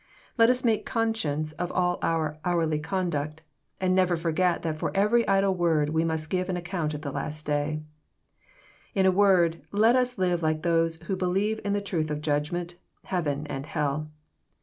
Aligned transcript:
Let 0.35 0.49
us 0.49 0.65
make 0.65 0.83
conscience 0.83 1.51
of 1.51 1.71
all 1.71 1.99
our 2.01 2.39
hourly 2.43 2.79
conduct, 2.79 3.43
and 3.79 3.93
never 3.93 4.17
foi^et 4.17 4.63
that 4.63 4.79
for 4.79 4.91
every 4.97 5.27
idle 5.27 5.53
word 5.53 5.89
we 5.89 6.03
must 6.03 6.31
give 6.31 6.49
account 6.49 6.95
at 6.95 7.03
the 7.03 7.11
last 7.11 7.45
day. 7.45 7.83
In 8.95 9.05
a 9.05 9.11
word, 9.11 9.61
let 9.71 9.95
us 9.95 10.17
live 10.17 10.41
like 10.41 10.63
those 10.63 10.95
who 11.03 11.15
believe 11.15 11.61
in 11.63 11.73
the 11.73 11.81
truth 11.81 12.09
of 12.09 12.21
judgment, 12.21 12.77
heaven, 13.03 13.45
and 13.45 13.67
hell. 13.67 14.09